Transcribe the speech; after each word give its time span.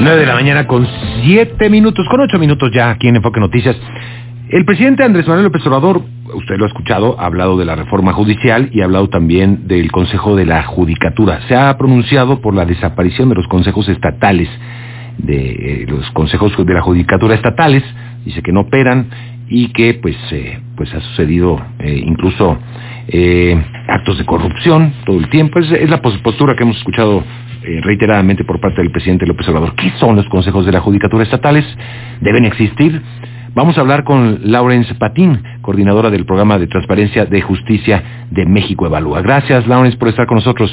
9 0.00 0.20
de 0.20 0.26
la 0.26 0.34
mañana 0.34 0.66
con 0.66 0.86
7 1.24 1.68
minutos, 1.70 2.06
con 2.08 2.20
8 2.20 2.38
minutos 2.38 2.70
ya 2.72 2.90
aquí 2.90 3.08
en 3.08 3.16
Enfoque 3.16 3.40
Noticias. 3.40 3.76
El 4.48 4.64
presidente 4.64 5.02
Andrés 5.02 5.26
Manuel 5.26 5.46
López 5.46 5.66
Obrador, 5.66 6.02
usted 6.34 6.56
lo 6.56 6.64
ha 6.64 6.68
escuchado, 6.68 7.16
ha 7.18 7.26
hablado 7.26 7.58
de 7.58 7.64
la 7.64 7.74
reforma 7.74 8.12
judicial 8.12 8.70
y 8.72 8.80
ha 8.80 8.84
hablado 8.84 9.08
también 9.08 9.66
del 9.66 9.90
Consejo 9.90 10.36
de 10.36 10.46
la 10.46 10.62
Judicatura. 10.62 11.40
Se 11.48 11.56
ha 11.56 11.76
pronunciado 11.76 12.40
por 12.40 12.54
la 12.54 12.64
desaparición 12.64 13.28
de 13.28 13.34
los 13.34 13.48
consejos 13.48 13.88
estatales, 13.88 14.48
de 15.18 15.82
eh, 15.82 15.86
los 15.88 16.08
consejos 16.12 16.52
de 16.64 16.74
la 16.74 16.80
Judicatura 16.80 17.34
estatales, 17.34 17.82
dice 18.24 18.40
que 18.40 18.52
no 18.52 18.60
operan 18.60 19.10
y 19.48 19.72
que 19.72 19.94
pues, 19.94 20.16
eh, 20.30 20.60
pues 20.76 20.94
ha 20.94 21.00
sucedido 21.00 21.60
eh, 21.80 22.00
incluso 22.06 22.56
actos 23.88 24.18
de 24.18 24.24
corrupción 24.24 24.92
todo 25.06 25.18
el 25.18 25.28
tiempo. 25.30 25.58
Es, 25.58 25.70
es 25.72 25.88
la 25.88 26.00
postura 26.00 26.54
que 26.54 26.62
hemos 26.62 26.76
escuchado 26.76 27.24
eh, 27.64 27.80
reiteradamente 27.82 28.44
por 28.44 28.60
parte 28.60 28.80
del 28.80 28.90
presidente 28.90 29.26
López 29.26 29.48
Obrador. 29.48 29.74
¿Qué 29.74 29.90
son 29.98 30.14
los 30.14 30.28
consejos 30.28 30.64
de 30.64 30.72
la 30.72 30.80
judicatura 30.80 31.24
estatales? 31.24 31.64
¿Deben 32.20 32.44
existir? 32.44 33.02
Vamos 33.52 33.76
a 33.76 33.80
hablar 33.80 34.04
con 34.04 34.40
Laurence 34.44 34.94
Patín, 34.94 35.42
coordinadora 35.60 36.08
del 36.08 36.24
programa 36.24 36.58
de 36.58 36.68
transparencia 36.68 37.24
de 37.24 37.42
justicia 37.42 38.26
de 38.30 38.46
México 38.46 38.86
Evalúa. 38.86 39.22
Gracias, 39.22 39.66
Laurence, 39.66 39.98
por 39.98 40.08
estar 40.08 40.26
con 40.26 40.36
nosotros. 40.36 40.70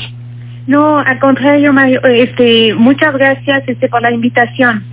No, 0.67 0.99
al 0.99 1.19
contrario, 1.19 1.73
Mario, 1.73 2.01
este, 2.03 2.75
muchas 2.75 3.13
gracias 3.13 3.63
este, 3.67 3.89
por 3.89 4.01
la 4.01 4.11
invitación. 4.11 4.83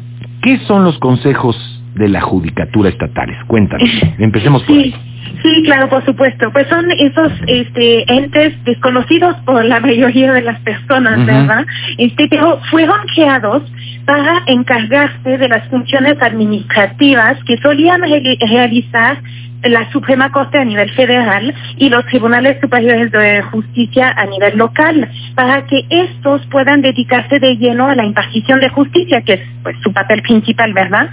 ¿Qué 0.43 0.59
son 0.67 0.85
los 0.85 0.99
consejos 0.99 1.57
de 1.95 2.09
la 2.09 2.23
judicatura 2.23 2.89
estatales? 2.89 3.37
Cuéntanos. 3.47 3.89
Empecemos 4.19 4.63
por 4.63 4.77
ahí. 4.77 4.95
Sí, 5.43 5.63
claro, 5.65 5.89
por 5.89 6.05
supuesto. 6.05 6.51
Pues 6.53 6.69
son 6.69 6.91
esos 6.93 7.33
este, 7.47 8.05
entes 8.13 8.53
desconocidos 8.65 9.37
por 9.45 9.65
la 9.65 9.81
mayoría 9.81 10.33
de 10.33 10.43
las 10.43 10.61
personas, 10.61 11.25
¿verdad? 11.25 11.65
Este, 11.99 12.29
pero 12.29 12.61
fueron 12.71 12.99
creados 13.15 13.63
para 14.05 14.43
encargarse 14.47 15.39
de 15.39 15.49
las 15.49 15.67
funciones 15.69 16.21
administrativas 16.21 17.43
que 17.45 17.57
solían 17.59 18.03
realizar 18.41 19.19
la 19.63 19.91
Suprema 19.93 20.31
Corte 20.31 20.59
a 20.59 20.65
nivel 20.65 20.91
federal 20.91 21.55
y 21.77 21.89
los 21.89 22.05
tribunales 22.07 22.61
superiores 22.61 23.11
de 23.13 23.43
justicia 23.43 24.13
a 24.17 24.27
nivel 24.27 24.57
local, 24.59 25.09
para 25.35 25.67
que 25.67 25.85
estos 25.89 26.45
puedan 26.47 26.83
dedicarse 26.83 27.39
de 27.39 27.57
lleno 27.57 27.89
a 27.89 27.95
la 27.95 28.05
impartición 28.05 28.61
de 28.61 28.69
justicia, 28.71 29.23
que 29.23 29.35
es 29.35 29.41
pues, 29.63 29.77
su 29.83 29.93
papel 29.93 30.23
principal, 30.23 30.73
¿verdad? 30.73 31.09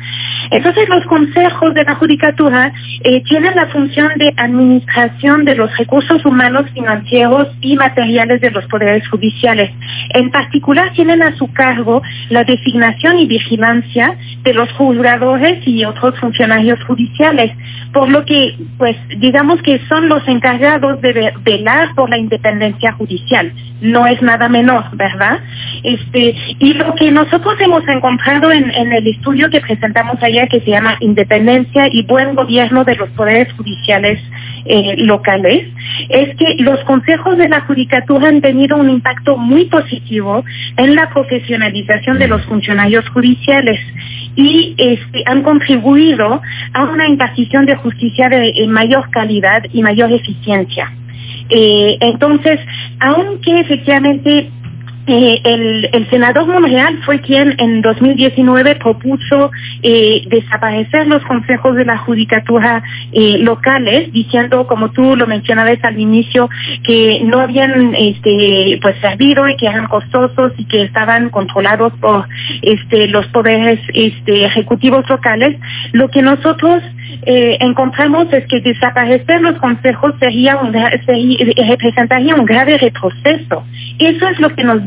Entonces 0.52 0.90
los 0.90 1.06
consejos 1.06 1.74
de 1.74 1.84
la 1.84 1.96
judicatura 1.96 2.74
eh, 3.04 3.22
tienen 3.24 3.56
la 3.56 3.68
función 3.68 4.12
de 4.18 4.34
administración 4.36 5.46
de 5.46 5.56
los 5.56 5.76
recursos 5.78 6.26
humanos, 6.26 6.66
financieros 6.74 7.48
y 7.62 7.76
materiales 7.76 8.42
de 8.42 8.52
los 8.52 8.66
poderes 8.66 9.08
judiciales. 9.10 9.72
En 10.14 10.32
particular 10.32 10.92
tienen 10.94 11.22
a 11.22 11.36
su 11.36 11.52
cargo 11.54 12.02
la 12.30 12.44
designación 12.44 13.20
y 13.20 13.28
vigilancia 13.28 14.18
de 14.44 14.54
los 14.54 14.72
juzgadores 14.74 15.66
y 15.68 15.86
otros 15.86 16.20
funcionarios 16.20 16.84
judiciales, 16.86 17.52
por 17.94 18.10
lo 18.10 18.26
que 18.26 18.39
pues 18.78 18.96
digamos 19.18 19.62
que 19.62 19.80
son 19.88 20.10
los 20.10 20.28
encargados 20.28 21.02
de 21.02 21.34
velar 21.44 21.94
por 21.96 22.10
la 22.10 22.18
independencia 22.18 22.94
judicial. 22.94 23.52
No 23.82 24.06
es 24.08 24.22
nada 24.22 24.50
menor, 24.50 24.86
¿verdad? 24.94 25.40
Este, 25.84 26.36
y 26.60 26.74
lo 26.74 26.96
que 26.96 27.12
nosotros 27.12 27.56
hemos 27.60 27.88
encontrado 27.88 28.52
en, 28.52 28.70
el 28.70 29.08
estudio 29.08 29.50
que 29.50 29.62
presentamos 29.62 30.22
ayer, 30.22 30.48
que 30.50 30.60
se 30.62 30.72
llama 30.72 30.98
Independencia 31.00 31.88
y 31.92 32.04
Buen 32.04 32.36
Gobierno 32.36 32.84
de 32.84 32.96
los 32.96 33.10
Poderes 33.12 33.52
Judiciales 33.54 34.20
eh, 34.66 34.96
Locales, 34.98 35.68
es 36.10 36.36
que 36.36 36.64
los 36.64 36.80
consejos 36.84 37.38
de 37.38 37.50
la 37.50 37.62
judicatura 37.62 38.28
han 38.28 38.42
tenido 38.42 38.78
un 38.78 38.90
impacto 38.90 39.38
muy 39.38 39.66
positivo 39.66 40.44
en 40.78 40.96
la 40.96 41.10
profesionalización 41.10 42.20
de 42.20 42.28
los 42.28 42.44
funcionarios 42.46 43.08
judiciales 43.10 43.80
y 44.36 44.76
este, 44.78 45.24
han 45.26 45.44
contribuido 45.44 46.42
a 46.74 46.84
una 46.84 47.08
impartición 47.08 47.66
de 47.66 47.76
justicia 47.76 48.29
de 48.38 48.50
eh, 48.50 48.68
mayor 48.68 49.10
calidad 49.10 49.64
y 49.74 49.82
mayor 49.82 50.12
eficiencia. 50.12 50.92
Eh, 51.50 51.98
entonces, 52.02 52.60
aunque 53.00 53.60
efectivamente 53.60 54.52
eh, 55.10 55.42
el, 55.44 56.08
senador 56.10 56.46
Monreal 56.46 57.00
fue 57.04 57.20
quien 57.20 57.56
en 57.58 57.82
2019 57.82 58.76
propuso 58.76 59.52
eh, 59.82 60.22
desaparecer 60.28 61.08
los 61.08 61.24
consejos 61.24 61.76
de 61.76 61.86
la 61.86 61.98
judicatura 61.98 62.84
eh, 63.12 63.38
locales, 63.40 64.12
diciendo, 64.14 64.68
como 64.68 64.92
tú 64.92 65.16
lo 65.16 65.26
mencionabas 65.26 65.84
al 65.84 66.00
inicio, 66.00 66.48
que 66.84 67.22
no 67.26 67.40
habían 67.40 67.96
este, 67.96 68.80
pues 68.82 68.98
servido 69.02 69.50
y 69.50 69.58
que 69.58 69.66
eran 69.66 69.88
costosos 69.88 70.54
y 70.58 70.66
que 70.66 70.84
estaban 70.84 71.30
controlados 71.30 71.94
por 72.00 72.28
este, 72.62 73.08
los 73.08 73.26
poderes 73.28 73.80
este, 73.94 74.46
ejecutivos 74.46 75.10
locales. 75.10 75.60
Lo 75.92 76.10
que 76.10 76.22
nosotros 76.22 76.84
encontramos 77.26 78.32
es 78.32 78.46
que 78.48 78.62
desaparecer 78.62 79.42
los 79.42 79.58
consejos 79.58 80.14
sería 80.20 80.60
representaría 81.68 82.36
un 82.36 82.46
grave 82.46 82.78
retroceso. 82.78 83.66
Eso 83.98 84.28
es 84.28 84.40
lo 84.40 84.56
que 84.56 84.64
nos 84.64 84.86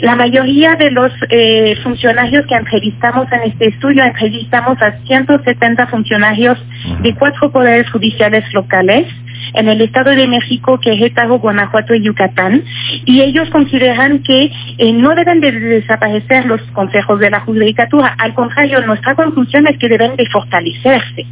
la 0.00 0.16
mayoría 0.16 0.74
de 0.76 0.90
los 0.90 1.12
eh, 1.30 1.76
funcionarios 1.82 2.46
que 2.46 2.54
entrevistamos 2.54 3.26
en 3.32 3.50
este 3.50 3.68
estudio. 3.68 4.04
Entrevistamos 4.04 4.80
a 4.82 4.98
170 5.06 5.86
funcionarios 5.86 6.58
de 7.02 7.14
cuatro 7.14 7.50
poderes 7.50 7.90
judiciales 7.90 8.44
locales 8.52 9.06
en 9.54 9.68
el 9.68 9.80
Estado 9.80 10.10
de 10.10 10.26
México, 10.26 10.78
Querétaro, 10.80 11.38
Guanajuato 11.38 11.94
y 11.94 12.02
Yucatán, 12.02 12.64
y 13.04 13.20
ellos 13.20 13.50
consideran 13.50 14.22
que 14.22 14.50
eh, 14.78 14.92
no 14.92 15.14
deben 15.14 15.40
de 15.40 15.52
desaparecer 15.52 16.46
los 16.46 16.60
consejos 16.72 17.20
de 17.20 17.30
la 17.30 17.40
judicatura, 17.40 18.14
al 18.18 18.34
contrario, 18.34 18.84
nuestra 18.86 19.14
conclusión 19.14 19.66
es 19.66 19.78
que 19.78 19.88
deben 19.88 20.16
de 20.16 20.26
fortalecerse. 20.26 21.26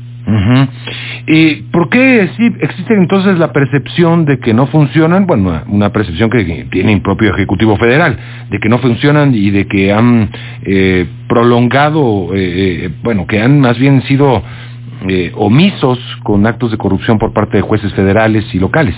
¿Y 1.27 1.55
por 1.73 1.89
qué 1.89 2.31
sí 2.37 2.51
existe 2.61 2.95
entonces 2.95 3.39
la 3.39 3.53
percepción 3.53 4.25
de 4.25 4.39
que 4.39 4.55
no 4.55 4.67
funcionan? 4.67 5.27
Bueno, 5.27 5.63
una 5.69 5.91
percepción 5.91 6.31
que 6.31 6.67
tiene 6.71 6.93
el 6.93 7.03
propio 7.03 7.31
Ejecutivo 7.31 7.77
Federal, 7.77 8.17
de 8.51 8.59
que 8.59 8.69
no 8.69 8.79
funcionan 8.79 9.35
y 9.35 9.51
de 9.51 9.67
que 9.67 9.93
han 9.93 10.31
eh, 10.65 11.07
prolongado, 11.29 12.31
eh, 12.35 12.91
bueno, 13.03 13.27
que 13.27 13.41
han 13.41 13.61
más 13.61 13.79
bien 13.79 14.03
sido 14.03 14.43
eh, 15.09 15.33
omisos 15.35 15.99
con 16.23 16.47
actos 16.47 16.71
de 16.71 16.79
corrupción 16.79 17.19
por 17.19 17.33
parte 17.33 17.57
de 17.57 17.63
jueces 17.63 17.93
federales 17.95 18.45
y 18.55 18.59
locales. 18.59 18.95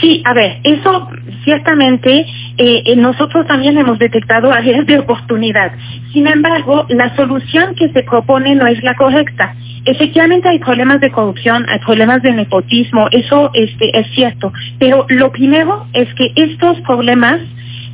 Sí, 0.00 0.22
a 0.24 0.32
ver, 0.32 0.58
eso 0.62 1.08
ciertamente 1.44 2.26
eh, 2.58 2.96
nosotros 2.96 3.46
también 3.46 3.76
hemos 3.78 3.98
detectado 3.98 4.52
áreas 4.52 4.86
de 4.86 4.98
oportunidad. 4.98 5.72
Sin 6.12 6.26
embargo, 6.26 6.86
la 6.88 7.14
solución 7.16 7.74
que 7.74 7.88
se 7.90 8.02
propone 8.02 8.54
no 8.54 8.66
es 8.66 8.82
la 8.82 8.94
correcta. 8.94 9.54
Efectivamente 9.84 10.48
hay 10.48 10.58
problemas 10.58 11.00
de 11.00 11.10
corrupción, 11.10 11.66
hay 11.68 11.78
problemas 11.80 12.22
de 12.22 12.32
nepotismo, 12.32 13.08
eso 13.12 13.50
este, 13.54 13.98
es 13.98 14.06
cierto. 14.14 14.52
Pero 14.78 15.06
lo 15.08 15.30
primero 15.30 15.86
es 15.92 16.12
que 16.14 16.32
estos 16.34 16.80
problemas 16.80 17.40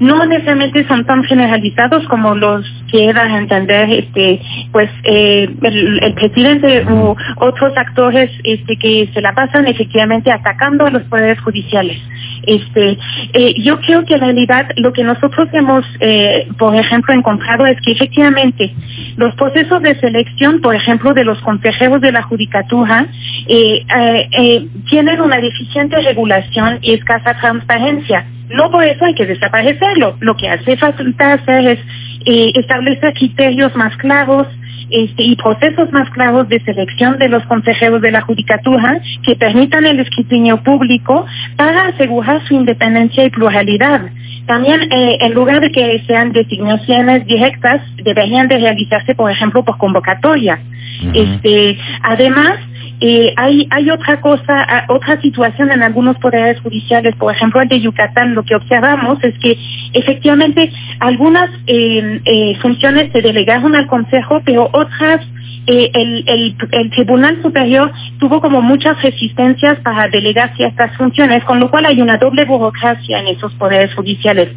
no 0.02 0.26
necesariamente 0.26 0.84
son 0.88 1.04
tan 1.04 1.22
generalizados 1.22 2.04
como 2.08 2.34
los 2.34 2.66
que 2.90 3.08
a 3.10 3.38
entender 3.38 3.88
este 3.88 4.40
pues 4.72 4.90
eh, 5.04 5.48
el, 5.62 6.14
presidente 6.14 6.84
u 6.90 7.14
otros 7.36 7.72
actores 7.76 8.28
este 8.42 8.76
que 8.76 9.08
se 9.14 9.20
la 9.20 9.32
pasan 9.32 9.68
efectivamente 9.68 10.32
atacando 10.32 10.86
a 10.86 10.90
los 10.90 11.02
poderes 11.04 11.40
judiciales. 11.40 11.98
Este 12.44 12.98
eh, 13.32 13.54
yo 13.62 13.80
creo 13.80 14.04
que 14.04 14.14
en 14.14 14.20
realidad 14.20 14.70
lo 14.76 14.92
que 14.92 15.04
nosotros 15.04 15.48
hemos 15.52 15.86
eh, 16.00 16.48
por 16.58 16.74
ejemplo 16.74 17.14
encontrado 17.14 17.64
es 17.66 17.80
que 17.80 17.92
efectivamente 17.92 18.74
los 19.16 19.32
procesos 19.36 19.80
de 19.82 19.94
selección 20.00 20.60
por 20.60 20.74
ejemplo 20.74 21.14
de 21.14 21.22
los 21.22 21.40
consejeros 21.42 22.00
de 22.00 22.10
la 22.10 22.22
judicatura 22.22 23.06
tienen 24.90 25.20
una 25.20 25.38
deficiente 25.38 26.00
regulación 26.02 26.78
y 26.82 26.94
escasa 26.94 27.34
transparencia 27.40 28.26
no 28.54 28.70
por 28.70 28.84
eso 28.84 29.04
hay 29.04 29.14
que 29.14 29.26
desaparecerlo. 29.26 30.16
Lo 30.20 30.36
que 30.36 30.48
hace 30.48 30.76
falta 30.76 31.34
hacer 31.34 31.66
es 31.66 31.78
eh, 32.26 32.52
establecer 32.54 33.14
criterios 33.14 33.74
más 33.76 33.96
claros 33.96 34.46
este, 34.90 35.22
y 35.22 35.36
procesos 35.36 35.90
más 35.90 36.10
claros 36.10 36.48
de 36.48 36.60
selección 36.60 37.18
de 37.18 37.28
los 37.28 37.42
consejeros 37.46 38.02
de 38.02 38.10
la 38.10 38.20
judicatura 38.20 39.00
que 39.24 39.36
permitan 39.36 39.86
el 39.86 40.00
escrutinio 40.00 40.62
público 40.62 41.24
para 41.56 41.86
asegurar 41.86 42.46
su 42.46 42.54
independencia 42.54 43.24
y 43.24 43.30
pluralidad. 43.30 44.02
También, 44.46 44.82
eh, 44.92 45.18
en 45.20 45.34
lugar 45.34 45.60
de 45.60 45.70
que 45.70 46.02
sean 46.06 46.32
designaciones 46.32 47.24
directas, 47.26 47.80
deberían 48.02 48.48
de 48.48 48.58
realizarse, 48.58 49.14
por 49.14 49.30
ejemplo, 49.30 49.64
por 49.64 49.78
convocatoria. 49.78 50.58
Este, 51.14 51.78
además, 52.02 52.58
hay, 53.36 53.90
otra 53.90 54.20
cosa, 54.20 54.86
otra 54.88 55.20
situación 55.20 55.72
en 55.72 55.82
algunos 55.82 56.16
poderes 56.18 56.60
judiciales, 56.60 57.16
por 57.16 57.34
ejemplo 57.34 57.60
el 57.60 57.68
de 57.68 57.80
Yucatán, 57.80 58.34
lo 58.34 58.44
que 58.44 58.54
observamos 58.54 59.22
es 59.24 59.36
que 59.38 59.58
efectivamente 59.92 60.70
algunas 61.00 61.50
em, 61.66 62.20
eh, 62.24 62.56
funciones 62.60 63.10
se 63.12 63.20
delegaron 63.20 63.74
al 63.74 63.86
Consejo, 63.88 64.40
pero 64.44 64.68
otras 64.72 65.20
eh, 65.66 65.90
el, 65.94 66.56
el, 66.72 66.90
Tribunal 66.90 67.40
Superior 67.40 67.92
tuvo 68.18 68.40
como 68.40 68.62
muchas 68.62 69.00
resistencias 69.00 69.78
para 69.80 70.08
delegar 70.08 70.56
ciertas 70.56 70.96
funciones, 70.96 71.44
con 71.44 71.60
lo 71.60 71.70
cual 71.70 71.86
hay 71.86 72.00
una 72.00 72.18
doble 72.18 72.44
burocracia 72.44 73.20
en 73.20 73.28
esos 73.28 73.52
poderes 73.54 73.94
judiciales 73.94 74.48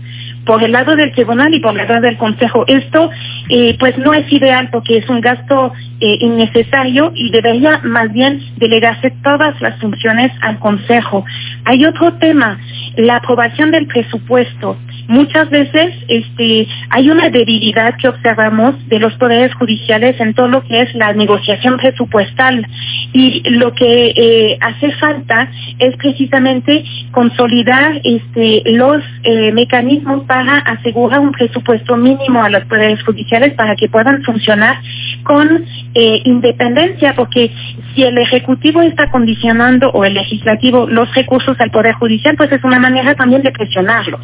por 0.46 0.64
el 0.64 0.72
lado 0.72 0.96
del 0.96 1.12
tribunal 1.12 1.54
y 1.54 1.60
por 1.60 1.80
el 1.80 1.88
lado 1.88 2.02
del 2.02 2.18
consejo. 2.18 2.66
Esto 2.68 3.10
eh, 3.50 3.76
pues 3.80 3.98
no 3.98 4.14
es 4.14 4.32
ideal 4.32 4.70
porque 4.72 4.98
es 4.98 5.10
un 5.10 5.22
gasto 5.22 5.74
eh, 6.00 6.18
innecesario 6.20 7.12
y 7.16 7.32
debería 7.32 7.80
más 7.84 8.12
bien 8.12 8.42
delegarse 8.58 9.12
todas 9.24 9.60
las 9.62 9.80
funciones 9.80 10.32
al 10.42 10.60
consejo. 10.60 11.26
Hay 11.66 11.86
otro 11.86 12.14
tema, 12.16 12.60
la 12.96 13.18
aprobación 13.18 13.72
del 13.72 13.88
presupuesto 13.88 14.78
muchas 15.08 15.50
veces 15.50 15.94
este, 16.08 16.68
hay 16.90 17.10
una 17.10 17.30
debilidad 17.30 17.96
que 17.98 18.08
observamos 18.08 18.76
de 18.88 19.00
los 19.00 19.14
poderes 19.16 19.54
judiciales 19.56 20.20
en 20.20 20.34
todo 20.34 20.48
lo 20.48 20.64
que 20.64 20.82
es 20.82 20.94
la 20.96 21.14
negociación 21.14 21.78
presupuestal. 21.78 22.68
Y 23.14 23.50
lo 23.52 23.74
que 23.74 24.14
eh, 24.16 24.58
hace 24.60 24.92
falta 24.94 25.50
es 25.80 25.96
precisamente 25.98 26.84
consolidar 27.12 28.02
este, 28.04 28.64
los 28.66 29.02
eh, 29.24 29.52
mecanismos 29.54 30.26
para 30.26 30.58
asegurar 30.58 31.20
un 31.20 31.32
presupuesto 31.32 31.96
mínimo 31.96 32.44
a 32.44 32.50
los 32.50 32.66
poderes 32.66 33.02
judiciales 33.04 33.54
para 33.54 33.76
que 33.76 33.88
puedan 33.88 34.22
funcionar 34.24 34.78
con 35.24 35.66
eh, 35.94 36.22
independencia, 36.26 37.14
porque 37.16 37.52
si 37.94 38.04
el 38.04 38.18
Ejecutivo 38.18 38.82
está 38.82 39.10
condicionando 39.10 39.90
o 39.92 40.04
el 40.04 40.14
Legislativo 40.14 40.88
los 40.88 41.14
recursos 41.16 41.60
al 41.60 41.72
Poder 41.72 41.96
Judicial, 41.96 42.36
pues 42.36 42.52
es 42.52 42.64
una 42.64 42.80
manera 42.80 43.16
también 43.16 43.42
de 43.42 43.52
presionarlos. 43.52 44.22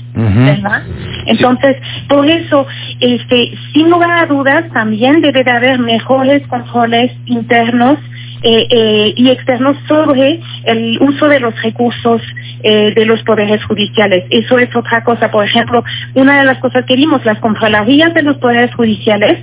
Entonces, 1.26 1.78
por 2.08 2.26
eso, 2.30 2.66
este, 3.00 3.54
sin 3.74 3.90
lugar 3.90 4.12
a 4.12 4.26
dudas, 4.26 4.66
también 4.74 5.22
debe 5.22 5.44
de 5.44 5.52
haber 5.52 5.80
mejores 5.80 6.46
controles 6.48 7.12
internos 7.26 7.98
eh, 8.44 8.68
eh, 8.72 9.14
y 9.16 9.30
externos 9.30 9.78
sobre 9.88 10.40
el 10.64 10.98
uso 11.00 11.28
de 11.28 11.40
los 11.40 11.54
recursos 11.62 12.24
eh, 12.64 12.92
de 12.96 13.06
los 13.06 13.22
poderes 13.22 13.64
judiciales. 13.66 14.24
Eso 14.32 14.58
es 14.58 14.76
otra 14.76 15.04
cosa. 15.04 15.30
Por 15.30 15.46
ejemplo, 15.46 15.84
una 16.16 16.40
de 16.40 16.46
las 16.46 16.58
cosas 16.58 16.86
que 16.86 16.96
vimos, 16.96 17.24
las 17.24 17.38
contralorías 17.38 18.16
de 18.16 18.24
los 18.24 18.38
poderes 18.38 18.74
judiciales 18.74 19.38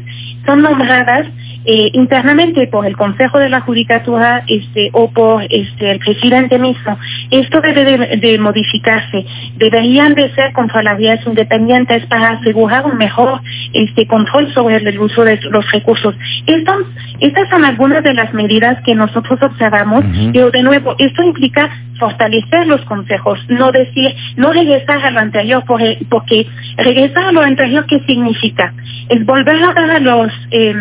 son 0.45 0.63
nombradas 0.63 1.29
eh, 1.64 1.90
internamente 1.93 2.66
por 2.69 2.87
el 2.87 2.96
Consejo 2.96 3.38
de 3.38 3.49
la 3.49 3.60
Judicatura 3.60 4.44
este, 4.46 4.90
o 4.93 5.10
por 5.10 5.43
este, 5.43 5.90
el 5.90 5.99
presidente 5.99 6.58
mismo. 6.58 6.99
Esto 7.31 7.60
debe 7.60 8.16
de, 8.16 8.38
modificarse. 8.38 9.25
Deberían 9.56 10.14
de 10.14 10.32
ser 10.34 10.52
contralorías 10.52 11.26
independientes 11.26 12.06
para 12.06 12.31
asegurar 12.31 12.87
un 12.87 12.96
mejor 12.96 13.40
este, 13.72 14.06
control 14.06 14.52
sobre 14.55 14.76
el 14.76 14.99
uso 14.99 15.25
de 15.25 15.38
los 15.50 15.70
recursos. 15.70 16.14
Estos, 16.46 16.87
estas 17.20 17.49
son 17.50 17.64
algunas 17.64 18.02
de 18.02 18.14
las 18.14 18.32
medidas 18.32 18.78
que 18.84 18.94
nosotros 18.94 19.40
observamos, 19.43 20.05
pero 20.32 20.50
de 20.50 20.62
nuevo, 20.62 20.94
esto 20.99 21.22
implica 21.22 21.69
fortalecer 21.99 22.66
los 22.66 22.81
consejos, 22.82 23.40
no 23.49 23.72
decir, 23.72 24.14
no 24.37 24.52
regresar 24.52 25.05
a 25.05 25.10
lo 25.10 25.20
anterior, 25.20 25.64
porque 25.66 26.46
regresar 26.76 27.25
a 27.25 27.32
lo 27.32 27.43
anterior, 27.43 27.84
¿qué 27.87 28.00
significa? 28.06 28.72
Es 29.08 29.25
volver 29.26 29.62
a 29.62 29.72
dar 29.75 29.90
a 29.90 29.99
los... 29.99 30.32
Eh, 30.50 30.75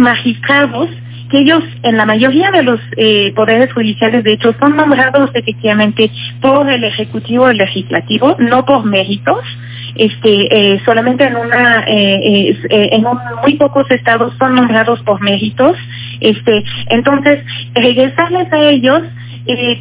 magistrados 0.00 0.90
que 1.30 1.38
ellos 1.38 1.62
en 1.82 1.96
la 1.96 2.04
mayoría 2.04 2.50
de 2.50 2.62
los 2.62 2.80
eh, 2.96 3.32
poderes 3.34 3.72
judiciales 3.72 4.24
de 4.24 4.32
hecho 4.32 4.54
son 4.58 4.76
nombrados 4.76 5.30
efectivamente 5.34 6.10
por 6.40 6.68
el 6.68 6.84
ejecutivo 6.84 7.44
o 7.44 7.48
el 7.48 7.58
legislativo 7.58 8.36
no 8.38 8.64
por 8.64 8.84
méritos 8.84 9.38
este 9.94 10.74
eh, 10.74 10.80
solamente 10.84 11.24
en 11.24 11.36
una 11.36 11.84
eh, 11.86 12.56
en 12.70 13.04
muy 13.42 13.54
pocos 13.54 13.90
estados 13.90 14.34
son 14.38 14.56
nombrados 14.56 15.00
por 15.02 15.20
méritos 15.20 15.76
este 16.20 16.64
entonces 16.88 17.44
regresarles 17.74 18.52
a 18.52 18.58
ellos 18.58 19.02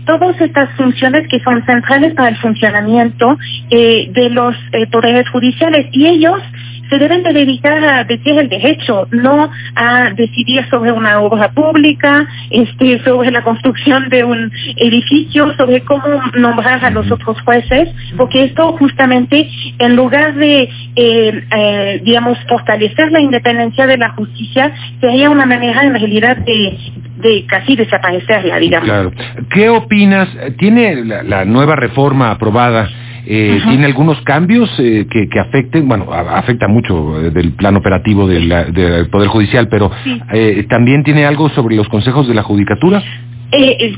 todas 0.05 0.39
estas 0.41 0.69
funciones 0.77 1.27
que 1.27 1.39
son 1.41 1.63
centrales 1.65 2.15
para 2.15 2.29
el 2.29 2.37
funcionamiento 2.37 3.37
de 3.69 4.29
los 4.31 4.55
poderes 4.91 5.29
judiciales 5.29 5.85
y 5.91 6.07
ellos 6.07 6.41
se 6.89 6.97
deben 6.97 7.23
de 7.23 7.33
dedicar 7.33 7.83
a 7.83 8.03
decir 8.03 8.37
el 8.37 8.49
derecho, 8.49 9.07
no 9.11 9.49
a 9.75 10.09
decidir 10.15 10.65
sobre 10.69 10.91
una 10.91 11.19
obra 11.21 11.51
pública, 11.51 12.27
este, 12.49 13.03
sobre 13.03 13.31
la 13.31 13.43
construcción 13.43 14.09
de 14.09 14.23
un 14.23 14.51
edificio, 14.75 15.53
sobre 15.55 15.81
cómo 15.81 16.21
nombrar 16.37 16.83
a 16.83 16.89
los 16.89 17.11
otros 17.11 17.39
jueces, 17.41 17.89
porque 18.17 18.45
esto 18.45 18.73
justamente, 18.73 19.49
en 19.77 19.95
lugar 19.95 20.35
de, 20.35 20.69
eh, 20.95 21.43
eh, 21.55 22.01
digamos, 22.03 22.37
fortalecer 22.47 23.11
la 23.11 23.19
independencia 23.19 23.85
de 23.85 23.97
la 23.97 24.09
justicia, 24.11 24.73
sería 24.99 25.29
una 25.29 25.45
manera 25.45 25.83
en 25.83 25.93
realidad 25.93 26.37
de, 26.37 26.77
de 27.17 27.45
casi 27.47 27.75
desaparecerla, 27.75 28.57
digamos. 28.57 28.89
Claro. 28.89 29.11
¿Qué 29.51 29.69
opinas? 29.69 30.29
¿Tiene 30.57 31.03
la 31.05 31.45
nueva 31.45 31.75
reforma 31.75 32.31
aprobada? 32.31 32.89
Eh, 33.31 33.61
¿Tiene 33.63 33.85
algunos 33.85 34.19
cambios 34.21 34.67
eh, 34.79 35.05
que, 35.07 35.39
afecten? 35.39 35.87
Bueno, 35.87 36.11
afecta 36.11 36.67
mucho 36.67 37.21
eh, 37.21 37.29
del 37.29 37.51
plan 37.51 37.75
operativo 37.75 38.27
del, 38.27 39.07
Poder 39.11 39.27
Judicial, 39.27 39.67
pero 39.69 39.91
¿también 40.67 41.03
tiene 41.03 41.27
algo 41.27 41.47
sobre 41.49 41.75
los 41.75 41.87
consejos 41.89 42.27
de 42.27 42.33
la 42.33 42.41
Judicatura? 42.41 43.03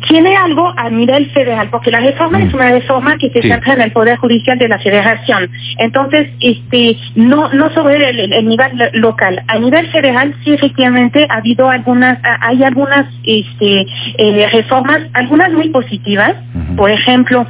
tiene 0.08 0.34
algo 0.38 0.72
a 0.78 0.90
nivel 0.90 1.30
federal, 1.32 1.68
porque 1.70 1.92
la 1.92 2.00
reforma 2.00 2.40
es 2.40 2.54
mm. 2.54 2.56
una 2.56 2.72
reforma 2.72 3.18
que 3.18 3.30
se 3.32 3.42
centra 3.42 3.74
en 3.74 3.82
el 3.82 3.92
Poder 3.92 4.18
Judicial 4.18 4.58
de 4.58 4.70
la 4.70 4.80
Federación. 4.80 5.50
Entonces, 5.78 6.30
este, 6.40 6.96
no, 7.16 7.50
no 7.54 7.70
sobre 7.72 8.10
el, 8.10 8.48
nivel 8.48 8.72
local. 8.94 9.44
A 9.48 9.60
nivel 9.60 9.88
federal, 9.88 10.34
sí, 10.46 10.54
efectivamente, 10.54 11.28
ha 11.30 11.38
habido 11.38 11.70
algunas, 11.70 12.18
hay 12.40 12.64
algunas 12.64 13.08
este, 13.26 13.86
reformas, 14.54 15.02
algunas 15.14 15.52
muy 15.52 15.68
positivas. 15.70 16.34
Por 16.78 16.90
ejemplo, 16.90 17.46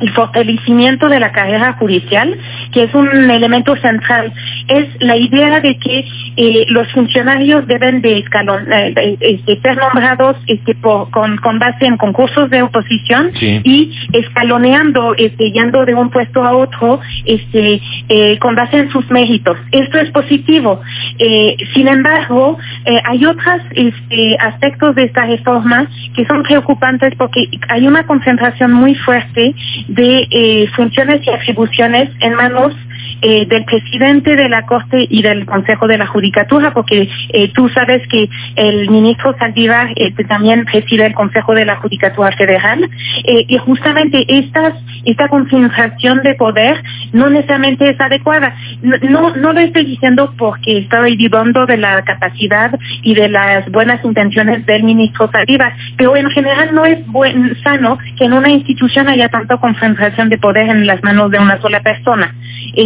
el 0.00 0.10
fortalecimiento 0.12 1.08
de 1.08 1.20
la 1.20 1.32
carrera 1.32 1.74
judicial, 1.74 2.36
que 2.72 2.84
es 2.84 2.94
un 2.94 3.30
elemento 3.30 3.76
central, 3.76 4.32
es 4.68 4.88
la 5.00 5.16
idea 5.16 5.60
de 5.60 5.76
que 5.76 6.04
eh, 6.36 6.64
los 6.68 6.90
funcionarios 6.92 7.66
deben 7.66 8.00
de, 8.00 8.18
escalon, 8.18 8.72
eh, 8.72 9.16
este, 9.20 9.60
ser 9.60 9.76
nombrados 9.76 10.36
este, 10.46 10.74
con, 10.80 11.36
con, 11.36 11.58
base 11.58 11.86
en 11.86 11.96
concursos 11.96 12.48
de 12.50 12.62
oposición 12.62 13.30
y 13.40 13.92
escaloneando, 14.12 15.14
este, 15.16 15.50
yendo 15.50 15.84
de 15.84 15.94
un 15.94 16.10
puesto 16.10 16.42
a 16.42 16.56
otro, 16.56 17.00
este, 17.26 17.80
eh, 18.08 18.38
con 18.38 18.54
base 18.54 18.78
en 18.78 18.90
sus 18.90 19.10
méritos. 19.10 19.58
Esto 19.72 19.98
es 19.98 20.10
positivo. 20.10 20.80
sin 21.74 21.88
embargo, 21.88 22.58
hay 23.04 23.26
otros 23.26 23.60
este, 23.72 24.36
aspectos 24.38 24.94
de 24.94 25.04
esta 25.04 25.26
reforma 25.26 25.86
que 26.14 26.24
son 26.24 26.42
preocupantes 26.42 27.14
porque 27.16 27.48
hay 27.68 27.86
una 27.86 28.06
concentración 28.06 28.72
muy 28.72 28.94
fuerte 28.94 29.54
de 29.88 30.26
eh, 30.30 30.68
funciones 30.74 31.26
y 31.26 31.30
atribuciones 31.30 32.10
en 32.20 32.34
manos 32.34 32.74
eh, 33.22 33.46
del 33.46 33.64
presidente 33.64 34.36
de 34.36 34.48
la 34.48 34.66
Corte 34.66 35.06
y 35.08 35.22
del 35.22 35.46
Consejo 35.46 35.86
de 35.86 35.98
la 35.98 36.06
Judicatura, 36.06 36.72
porque 36.72 37.08
eh, 37.30 37.52
tú 37.52 37.68
sabes 37.68 38.06
que 38.08 38.28
el 38.56 38.90
ministro 38.90 39.36
Saldívar 39.38 39.92
este, 39.96 40.24
también 40.24 40.64
preside 40.64 41.06
el 41.06 41.14
Consejo 41.14 41.54
de 41.54 41.64
la 41.64 41.76
Judicatura 41.76 42.32
Federal, 42.32 42.88
y 43.24 43.56
justamente 43.58 44.24
estas, 44.28 44.74
esta 45.04 45.28
concentración 45.28 46.22
de 46.22 46.34
poder 46.34 46.82
no 47.12 47.28
necesariamente 47.30 47.88
es 47.90 48.00
adecuada. 48.00 48.54
No, 48.82 49.34
no 49.36 49.52
lo 49.52 49.60
estoy 49.60 49.84
diciendo 49.84 50.32
porque 50.36 50.78
estoy 50.78 51.16
dudando 51.16 51.66
de 51.66 51.76
la 51.76 52.02
capacidad 52.02 52.78
y 53.02 53.14
de 53.14 53.28
las 53.28 53.70
buenas 53.70 54.04
intenciones 54.04 54.64
del 54.66 54.84
ministro 54.84 55.30
Saldívar, 55.30 55.74
pero 55.96 56.16
en 56.16 56.30
general 56.30 56.74
no 56.74 56.84
es 56.84 57.06
buen, 57.06 57.56
sano 57.62 57.98
que 58.16 58.24
en 58.24 58.32
una 58.32 58.50
institución 58.50 59.08
haya 59.08 59.28
tanto 59.28 59.58
concentración 59.58 60.28
de 60.28 60.38
poder 60.38 60.68
en 60.68 60.86
las 60.86 61.02
manos 61.02 61.30
de 61.30 61.38
una 61.38 61.60
sola 61.60 61.80
persona. 61.80 62.34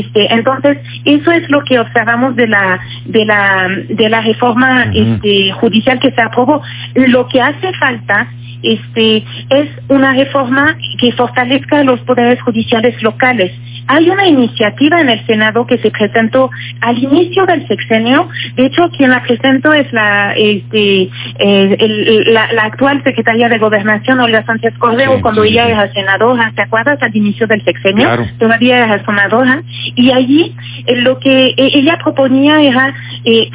Este, 0.07 0.33
entonces, 0.33 0.79
eso 1.05 1.31
es 1.33 1.49
lo 1.51 1.63
que 1.65 1.79
observamos 1.79 2.37
de 2.37 2.47
la 2.47 2.81
de 3.07 3.25
la 3.25 3.69
de 3.89 4.09
la 4.09 4.21
reforma 4.21 4.85
este, 4.93 5.53
judicial 5.53 5.99
que 5.99 6.13
se 6.13 6.23
aprobó. 6.23 6.63
Lo 6.95 7.27
que 7.29 7.41
hace 7.41 7.73
falta 7.75 8.29
este 8.65 9.25
es 9.51 9.69
una 9.89 10.13
reforma 10.15 10.77
que 10.99 11.13
fortalezca 11.13 11.85
los 11.85 12.01
poderes 12.01 12.41
judiciales 12.43 13.01
locales. 13.03 13.53
Hay 13.87 14.09
una 14.09 14.27
iniciativa 14.27 15.01
en 15.01 15.11
el 15.11 15.25
Senado 15.27 15.67
que 15.67 15.79
se 15.79 15.91
presentó 15.91 16.51
al 16.81 16.99
inicio 16.99 17.45
del 17.45 17.67
sexenio. 17.69 18.29
De 18.57 18.67
hecho, 18.67 18.91
quien 18.91 19.11
la 19.11 19.23
presentó 19.23 19.75
es 19.75 19.93
la, 19.93 20.33
este, 20.35 21.11
eh, 21.39 22.25
la, 22.27 22.49
actual 22.63 23.03
secretaria 23.05 23.49
de 23.49 23.59
Gobernación, 23.59 24.21
Olga 24.21 24.45
Sánchez 24.47 24.75
Cordero, 24.79 25.21
cuando 25.21 25.45
ella 25.45 25.69
era 25.69 25.93
senadora, 25.93 26.53
¿se 26.55 26.63
acuerdan? 26.63 26.75
aprobadas 26.75 27.03
al 27.03 27.17
inicio 27.17 27.47
del 27.47 27.63
sexenio, 27.63 28.09
todavía 28.39 28.85
era 28.85 29.05
senadora, 29.05 29.63
y 29.95 30.11
allí 30.11 30.57
eh, 30.87 30.97
lo 30.97 31.19
que 31.19 31.49
eh, 31.49 31.55
ella 31.57 31.99
proponía 32.03 32.61
era 32.63 32.95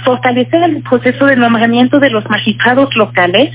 fortalecer 0.06 0.64
el 0.64 0.82
proceso 0.82 1.26
de 1.26 1.36
nombramiento 1.36 2.00
de 2.00 2.10
los 2.10 2.28
magistrados 2.30 2.96
locales, 2.96 3.52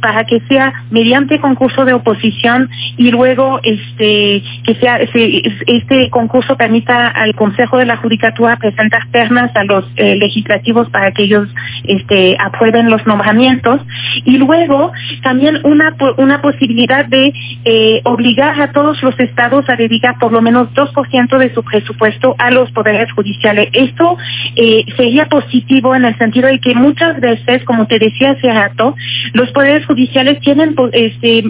para 0.00 0.24
que 0.24 0.40
sea 0.48 0.65
mediante 0.90 1.40
concurso 1.40 1.84
de 1.84 1.92
oposición 1.92 2.68
y 2.96 3.10
luego 3.10 3.60
este 3.62 4.42
que 4.64 4.74
sea 4.80 4.98
este 4.98 6.10
concurso 6.10 6.56
permita 6.56 7.08
al 7.08 7.34
Consejo 7.34 7.78
de 7.78 7.86
la 7.86 7.96
Judicatura 7.96 8.56
presentar 8.56 9.06
ternas 9.10 9.54
a 9.56 9.64
los 9.64 9.84
eh, 9.96 10.16
legislativos 10.16 10.88
para 10.90 11.12
que 11.12 11.24
ellos 11.24 11.48
este 11.84 12.36
aprueben 12.38 12.90
los 12.90 13.06
nombramientos 13.06 13.80
y 14.24 14.38
luego 14.38 14.92
también 15.22 15.60
una 15.64 15.94
una 16.16 16.40
posibilidad 16.42 17.04
de 17.06 17.32
eh, 17.64 18.00
obligar 18.04 18.60
a 18.60 18.72
todos 18.72 19.02
los 19.02 19.18
estados 19.18 19.68
a 19.68 19.76
dedicar 19.76 20.18
por 20.18 20.32
lo 20.32 20.42
menos 20.42 20.68
2% 20.74 21.38
de 21.38 21.54
su 21.54 21.62
presupuesto 21.62 22.34
a 22.38 22.50
los 22.50 22.70
poderes 22.72 23.10
judiciales. 23.12 23.68
Esto 23.72 24.16
sería 24.96 25.26
positivo 25.26 25.94
en 25.94 26.04
el 26.04 26.16
sentido 26.18 26.48
de 26.48 26.58
que 26.60 26.74
muchas 26.74 27.20
veces, 27.20 27.64
como 27.64 27.86
te 27.86 27.98
decía 27.98 28.32
hace 28.32 28.52
rato, 28.52 28.94
los 29.32 29.50
poderes 29.52 29.86
judiciales 29.86 30.40
tienen 30.40 30.55
este, 30.92 31.44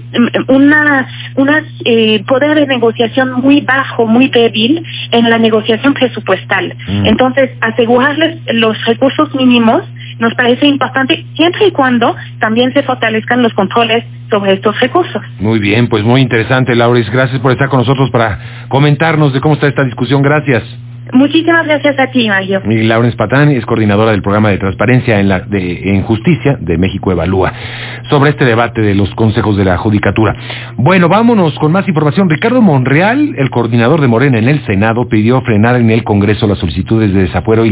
una, 0.49 1.09
una 1.37 1.63
eh, 1.85 2.25
poder 2.27 2.57
de 2.57 2.67
negociación 2.67 3.41
muy 3.41 3.61
bajo, 3.61 4.07
muy 4.07 4.29
débil 4.29 4.83
en 5.11 5.31
la 5.31 5.39
negociación 5.39 5.95
presupuestal. 5.95 6.75
Mm. 6.89 7.07
Entonces, 7.07 7.51
asegurarles 7.61 8.39
los 8.53 8.83
recursos 8.85 9.35
mínimos 9.35 9.83
nos 10.19 10.35
parece 10.35 10.67
importante 10.67 11.27
siempre 11.35 11.67
y 11.67 11.71
cuando 11.73 12.15
también 12.41 12.73
se 12.73 12.83
fortalezcan 12.83 13.43
los 13.43 13.53
controles 13.53 14.05
sobre 14.31 14.55
estos 14.55 14.79
recursos. 14.81 15.23
Muy 15.39 15.59
bien, 15.59 15.89
pues 15.89 16.05
muy 16.05 16.21
interesante, 16.21 16.75
Lauris. 16.75 17.11
Gracias 17.11 17.41
por 17.41 17.53
estar 17.53 17.69
con 17.69 17.81
nosotros 17.81 18.11
para 18.11 18.67
comentarnos 18.69 19.33
de 19.33 19.41
cómo 19.41 19.55
está 19.55 19.69
esta 19.69 19.85
discusión. 19.85 20.23
Gracias. 20.23 20.65
Muchísimas 21.13 21.67
gracias 21.67 21.99
a 21.99 22.11
ti, 22.11 22.29
Mario. 22.29 22.63
Y 22.69 22.83
Laurence 22.83 23.17
Patán 23.17 23.51
es 23.51 23.65
coordinadora 23.65 24.11
del 24.11 24.23
programa 24.23 24.51
de 24.51 24.59
transparencia 24.59 25.21
en, 25.21 25.31
en 25.31 26.03
justicia 26.03 26.57
de 26.61 26.79
México 26.79 27.13
Evalúa 27.13 27.53
sobre 28.11 28.31
este 28.31 28.45
debate 28.45 28.81
de 28.81 28.95
los 28.95 29.15
consejos 29.15 29.57
de 29.57 29.65
la 29.65 29.79
judicatura. 29.79 30.35
Bueno, 30.77 31.09
vámonos 31.09 31.59
con 31.59 31.73
más 31.73 31.87
información. 31.89 32.29
Ricardo 32.29 32.61
Monreal, 32.61 33.35
el 33.37 33.51
coordinador 33.51 34.01
de 34.01 34.09
Morena 34.09 34.39
en 34.39 34.49
el 34.49 34.65
Senado, 34.67 35.09
pidió 35.09 35.41
frenar 35.43 35.77
en 35.77 35.91
el 35.91 36.05
Congreso 36.05 36.47
las 36.47 36.59
solicitudes 36.59 37.13
de 37.13 37.23
desafuero 37.23 37.63
y 37.63 37.65